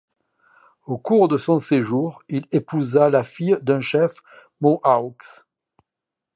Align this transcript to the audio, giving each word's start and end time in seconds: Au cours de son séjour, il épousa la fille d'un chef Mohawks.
Au 0.87 0.97
cours 0.97 1.27
de 1.27 1.37
son 1.37 1.59
séjour, 1.59 2.23
il 2.27 2.47
épousa 2.51 3.11
la 3.11 3.23
fille 3.23 3.59
d'un 3.61 3.81
chef 3.81 4.15
Mohawks. 4.59 5.43